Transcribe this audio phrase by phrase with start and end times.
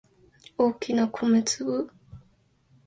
[0.57, 1.91] 大きな米粒